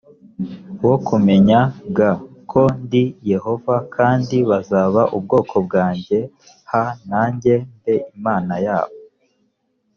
[0.87, 1.59] wo kumenya
[1.97, 1.99] g
[2.51, 6.19] ko ndi yehova kandi bazaba ubwoko bwanjye
[6.69, 6.73] h
[7.09, 8.95] nanjye mbe imana yabo